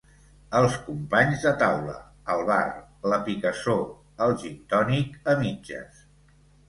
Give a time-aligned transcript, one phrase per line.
[0.59, 1.93] Els companys de taula,
[2.35, 2.63] el bar,
[3.13, 3.85] la picassor,
[4.27, 6.01] el gintònic a mitges.